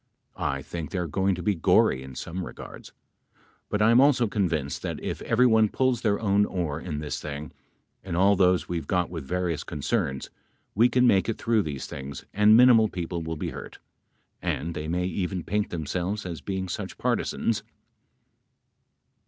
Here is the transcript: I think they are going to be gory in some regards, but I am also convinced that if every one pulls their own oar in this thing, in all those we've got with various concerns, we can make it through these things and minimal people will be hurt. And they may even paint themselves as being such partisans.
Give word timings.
I 0.35 0.63
think 0.63 0.89
they 0.89 0.97
are 0.97 1.05
going 1.05 1.35
to 1.35 1.43
be 1.43 1.53
gory 1.53 2.01
in 2.01 2.15
some 2.15 2.43
regards, 2.43 2.91
but 3.69 3.83
I 3.83 3.91
am 3.91 4.01
also 4.01 4.25
convinced 4.27 4.81
that 4.81 4.99
if 4.99 5.21
every 5.21 5.45
one 5.45 5.69
pulls 5.69 6.01
their 6.01 6.19
own 6.19 6.43
oar 6.45 6.79
in 6.81 6.97
this 6.97 7.21
thing, 7.21 7.51
in 8.03 8.15
all 8.15 8.35
those 8.35 8.67
we've 8.67 8.87
got 8.87 9.11
with 9.11 9.23
various 9.25 9.63
concerns, 9.63 10.31
we 10.73 10.89
can 10.89 11.05
make 11.05 11.29
it 11.29 11.37
through 11.37 11.61
these 11.61 11.85
things 11.85 12.25
and 12.33 12.57
minimal 12.57 12.89
people 12.89 13.21
will 13.21 13.37
be 13.37 13.51
hurt. 13.51 13.77
And 14.41 14.73
they 14.73 14.87
may 14.87 15.05
even 15.05 15.43
paint 15.43 15.69
themselves 15.69 16.25
as 16.25 16.41
being 16.41 16.67
such 16.67 16.97
partisans. 16.97 17.61